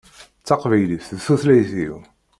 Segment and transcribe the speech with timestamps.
[0.47, 1.95] Taqbaylit d tutlayt-iw